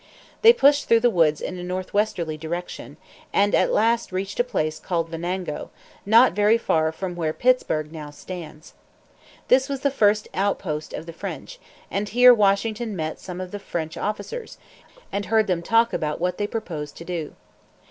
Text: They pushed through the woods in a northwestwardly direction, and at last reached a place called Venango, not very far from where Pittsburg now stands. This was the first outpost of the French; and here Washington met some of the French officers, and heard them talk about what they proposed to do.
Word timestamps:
They 0.41 0.51
pushed 0.51 0.87
through 0.87 1.01
the 1.01 1.11
woods 1.11 1.41
in 1.41 1.59
a 1.59 1.63
northwestwardly 1.63 2.35
direction, 2.35 2.97
and 3.31 3.53
at 3.53 3.71
last 3.71 4.11
reached 4.11 4.39
a 4.39 4.43
place 4.43 4.79
called 4.79 5.09
Venango, 5.09 5.69
not 6.07 6.33
very 6.33 6.57
far 6.57 6.91
from 6.91 7.15
where 7.15 7.33
Pittsburg 7.33 7.91
now 7.91 8.09
stands. 8.09 8.73
This 9.47 9.69
was 9.69 9.81
the 9.81 9.91
first 9.91 10.27
outpost 10.33 10.91
of 10.93 11.05
the 11.05 11.13
French; 11.13 11.59
and 11.91 12.09
here 12.09 12.33
Washington 12.33 12.95
met 12.95 13.19
some 13.19 13.39
of 13.39 13.51
the 13.51 13.59
French 13.59 13.95
officers, 13.95 14.57
and 15.11 15.25
heard 15.25 15.45
them 15.45 15.61
talk 15.61 15.93
about 15.93 16.19
what 16.19 16.39
they 16.39 16.47
proposed 16.47 16.97
to 16.97 17.05
do. 17.05 17.35